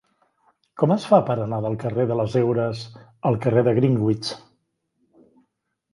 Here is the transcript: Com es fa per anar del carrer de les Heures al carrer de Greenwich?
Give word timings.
Com 0.83 0.93
es 0.95 1.03
fa 1.09 1.19
per 1.27 1.35
anar 1.43 1.59
del 1.65 1.77
carrer 1.83 2.07
de 2.11 2.17
les 2.21 2.37
Heures 2.41 2.83
al 3.31 3.39
carrer 3.47 3.67
de 3.69 3.75
Greenwich? 3.81 4.33